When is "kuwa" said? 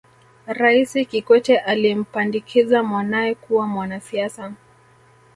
3.35-3.67